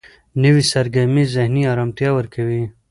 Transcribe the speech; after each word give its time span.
نوې 0.43 0.63
سرګرمي 0.73 1.23
ذهني 1.35 1.61
آرامتیا 1.73 2.09
ورکوي 2.13 2.63